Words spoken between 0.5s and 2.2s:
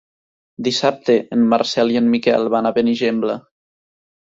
Dissabte en Marcel i en